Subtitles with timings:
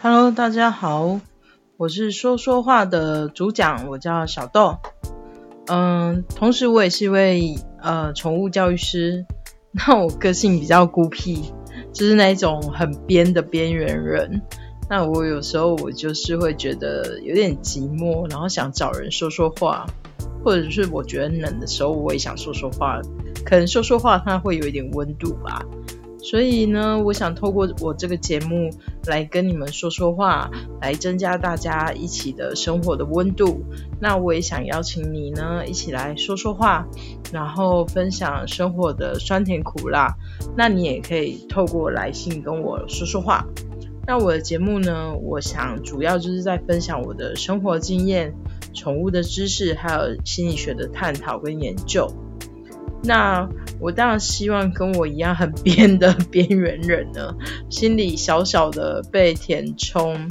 [0.00, 1.20] Hello，大家好，
[1.76, 4.76] 我是说说话的主讲，我叫小豆。
[5.66, 9.26] 嗯，同时我也是一位呃宠物教育师。
[9.72, 11.52] 那我个性比较孤僻，
[11.92, 14.40] 就是那一种很边的边缘人。
[14.88, 19.84] 那我有时候我就是会觉得有点寂寞，然后想找人说说话，
[20.44, 23.00] 或者是我觉得冷的时候，我也想说说话。
[23.44, 25.60] 可能说说话它会有一点温度吧。
[26.20, 28.70] 所以呢，我想透过我这个节目
[29.08, 30.50] 来跟你们说说话，
[30.80, 33.64] 来增加大家一起的生活的温度。
[34.00, 36.86] 那我也想邀请你呢，一起来说说话，
[37.32, 40.14] 然后分享生活的酸甜苦辣。
[40.56, 43.44] 那你也可以透过来信跟我说说话。
[44.06, 48.34] 那我的节目呢，我想主要就是在分享我的生活经验、
[48.72, 52.10] 宠物的知识，还有心理学的探讨跟研究。
[53.02, 53.48] 那
[53.80, 57.34] 我当然希望跟我一样很边的边缘人呢，
[57.70, 60.28] 心里小小的被填充，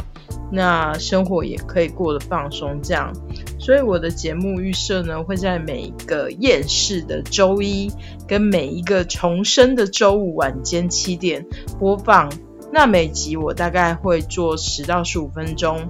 [0.52, 3.14] 那生活也可以过得放松这样。
[3.60, 7.92] 所以我的节目预设呢，会在每一个厌世的周一
[8.28, 11.46] 跟每一个重生的周五晚间七点
[11.80, 12.32] 播放。
[12.72, 15.90] 那每集我大概会做十到十五分钟，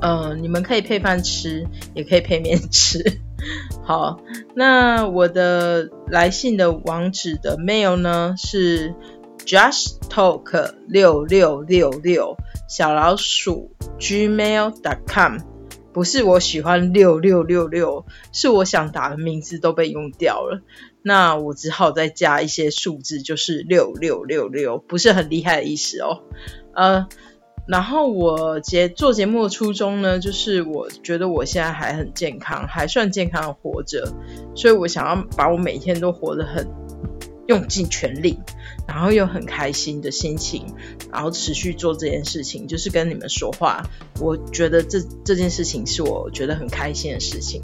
[0.00, 1.64] 呃，你们可以配饭吃，
[1.94, 3.20] 也可以配面吃。
[3.86, 4.18] 好，
[4.56, 8.96] 那我的来信的网址的 mail 呢是
[9.44, 12.36] just talk 六六六六
[12.68, 13.70] 小老鼠
[14.00, 15.38] gmail.com，
[15.92, 20.62] 不是我喜欢六六六六，是我想打的名字都被用掉了，
[21.02, 26.24] 那我只好再加一些数字，就是六六六六，不是很厉害的意思哦，
[26.74, 27.06] 呃。
[27.66, 34.12] 然后我节做节目的初衷呢，就是我觉得我现在还很健康，还算健康的活着，
[34.54, 36.66] 所以我想要把我每天都活得很
[37.48, 38.38] 用尽全力，
[38.86, 40.64] 然后又很开心的心情，
[41.12, 43.82] 然后持续做这件事情，就是跟你们说话。
[44.20, 47.60] 我觉得这这件事情是我觉得很开心的事情，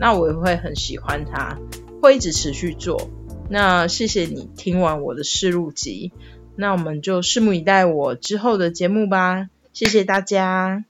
[0.00, 1.56] 那我也会很喜欢它，
[2.02, 3.08] 会一直持续做。
[3.50, 6.12] 那谢谢你听完我的试录集。
[6.56, 10.82] 那我们就拭目以待我之后的节目吧，谢谢大家。